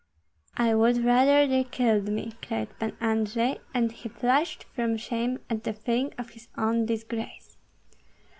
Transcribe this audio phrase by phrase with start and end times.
[0.57, 5.61] "I would rather they killed me!" cried Pan Andrei; and he flushed from shame and
[5.61, 7.55] the feeling of his own disgrace.